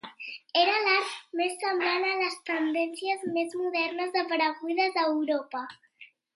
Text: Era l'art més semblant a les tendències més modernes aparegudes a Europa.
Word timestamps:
Era 0.61 0.77
l'art 0.85 1.11
més 1.41 1.53
semblant 1.63 2.07
a 2.07 2.15
les 2.23 2.39
tendències 2.49 3.29
més 3.37 3.55
modernes 3.61 4.19
aparegudes 4.25 5.01
a 5.05 5.09
Europa. 5.15 5.67